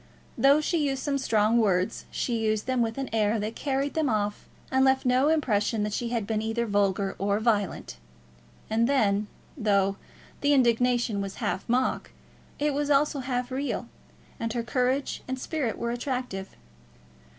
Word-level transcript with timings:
Though 0.35 0.61
she 0.61 0.79
used 0.89 1.03
some 1.03 1.19
strong 1.19 1.59
words, 1.59 2.05
she 2.09 2.39
used 2.39 2.65
them 2.65 2.81
with 2.81 2.97
an 2.97 3.07
air 3.13 3.39
that 3.39 3.55
carried 3.55 3.93
them 3.93 4.09
off 4.09 4.47
and 4.71 4.83
left 4.83 5.05
no 5.05 5.27
impression 5.29 5.83
that 5.83 5.93
she 5.93 6.09
had 6.09 6.25
been 6.25 6.41
either 6.41 6.65
vulgar 6.65 7.15
or 7.19 7.39
violent. 7.39 7.97
And 8.67 8.89
then, 8.89 9.27
though 9.55 9.97
the 10.41 10.53
indignation 10.53 11.21
was 11.21 11.35
half 11.35 11.69
mock, 11.69 12.09
it 12.57 12.73
was 12.73 12.89
also 12.89 13.19
half 13.19 13.51
real, 13.51 13.89
and 14.39 14.51
her 14.53 14.63
courage 14.63 15.21
and 15.27 15.37
spirit 15.37 15.77
were 15.77 15.91
attractive. 15.91 16.55